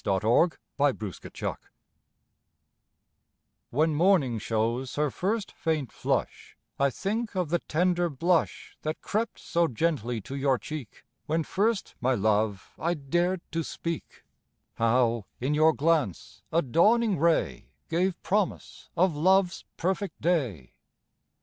MORNING, 0.03 0.53
NOON 0.79 0.87
AND 0.99 1.41
NIGHT 1.43 1.57
When 3.69 3.93
morning 3.93 4.39
shows 4.39 4.95
her 4.95 5.11
first 5.11 5.51
faint 5.51 5.91
flush, 5.91 6.57
I 6.79 6.89
think 6.89 7.35
of 7.35 7.49
the 7.49 7.59
tender 7.59 8.09
blush 8.09 8.77
That 8.81 9.03
crept 9.03 9.37
so 9.37 9.67
gently 9.67 10.19
to 10.21 10.33
your 10.35 10.57
cheek 10.57 11.05
When 11.27 11.43
first 11.43 11.93
my 12.01 12.15
love 12.15 12.73
I 12.79 12.95
dared 12.95 13.41
to 13.51 13.61
speak; 13.63 14.23
How, 14.73 15.25
in 15.39 15.53
your 15.53 15.71
glance, 15.71 16.41
a 16.51 16.63
dawning 16.63 17.19
ray 17.19 17.67
Gave 17.87 18.19
promise 18.23 18.89
of 18.97 19.15
love's 19.15 19.65
perfect 19.77 20.19
day. 20.19 20.73